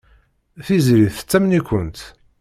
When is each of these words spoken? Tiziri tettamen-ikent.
Tiziri 0.65 1.07
tettamen-ikent. 1.17 1.99